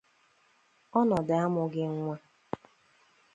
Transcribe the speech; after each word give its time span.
ọnọdụ 0.99 1.33
amụghị 1.43 1.81
nwa 1.95 2.15